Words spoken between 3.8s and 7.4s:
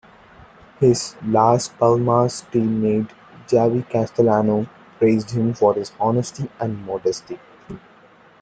Castellano, praised him for his honesty and modesty.